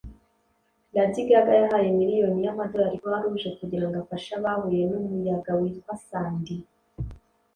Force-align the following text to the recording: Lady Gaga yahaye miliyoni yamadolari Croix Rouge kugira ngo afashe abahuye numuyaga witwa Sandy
Lady 0.93 1.21
Gaga 1.29 1.53
yahaye 1.61 1.89
miliyoni 1.99 2.39
yamadolari 2.47 2.97
Croix 3.01 3.21
Rouge 3.23 3.47
kugira 3.59 3.85
ngo 3.87 3.97
afashe 4.03 4.31
abahuye 4.39 4.81
numuyaga 4.89 5.51
witwa 5.59 5.93
Sandy 6.07 6.57